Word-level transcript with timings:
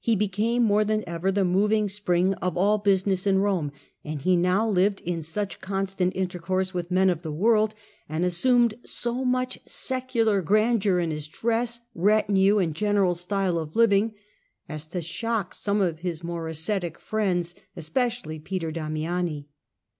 He 0.00 0.16
became 0.16 0.64
more 0.64 0.82
than 0.84 1.04
ever 1.06 1.30
the 1.30 1.44
moving 1.44 1.88
spring 1.88 2.34
of 2.42 2.56
all 2.56 2.80
HUdebnind 2.80 2.82
busiucss 3.12 3.26
in 3.28 3.38
Bomo; 3.38 3.70
and 4.04 4.20
he 4.20 4.34
now 4.34 4.68
lived 4.68 5.00
in 5.02 5.22
such 5.22 5.54
deacon' 5.54 5.60
constant 5.68 6.16
intercourse 6.16 6.74
with 6.74 6.90
men 6.90 7.08
of 7.08 7.22
the 7.22 7.30
world, 7.30 7.76
and 8.08 8.24
assumed 8.24 8.74
so 8.84 9.24
much 9.24 9.60
secular 9.66 10.42
grandeur 10.42 10.98
in 10.98 11.12
his 11.12 11.28
dress, 11.28 11.80
retinue, 11.94 12.58
and 12.58 12.74
general 12.74 13.14
style 13.14 13.56
of 13.56 13.76
living, 13.76 14.14
as 14.68 14.88
to 14.88 15.00
shock 15.00 15.54
some 15.54 15.80
of 15.80 16.00
his 16.00 16.24
more 16.24 16.48
ascetic 16.48 16.98
friends, 16.98 17.54
especially 17.76 18.40
Peter 18.40 18.72
Damiani. 18.72 19.46